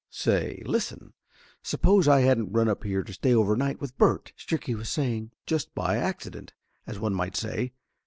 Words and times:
"Say, 0.09 0.63
listen, 0.65 1.13
suppose 1.61 2.07
I 2.07 2.21
hadn't 2.21 2.53
run 2.53 2.67
up 2.67 2.83
here 2.83 3.03
to 3.03 3.13
stay 3.13 3.35
overnight 3.35 3.79
with 3.79 3.99
Bert!" 3.99 4.33
Stricky 4.35 4.73
was 4.75 4.89
saying. 4.89 5.29
"Just 5.45 5.75
by 5.75 5.95
accident, 5.97 6.53
as 6.87 6.97
one 6.97 7.13
might 7.13 7.35
say. 7.35 7.73